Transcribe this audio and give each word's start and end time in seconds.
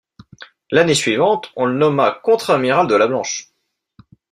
L'année 0.71 0.95
suivante 0.95 1.51
on 1.55 1.65
le 1.67 1.77
nomma 1.77 2.19
contre-amiral 2.23 2.87
de 2.87 2.95
la 2.95 3.05
Blanche. 3.05 3.51